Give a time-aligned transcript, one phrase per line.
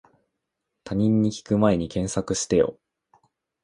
[0.83, 2.79] 他人に聞くまえに検索してよ